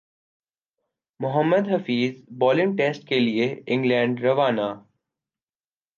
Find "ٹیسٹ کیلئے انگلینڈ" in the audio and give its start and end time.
2.77-4.19